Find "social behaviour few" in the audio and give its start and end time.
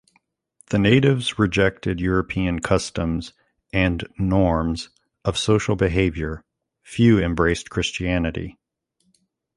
5.37-7.19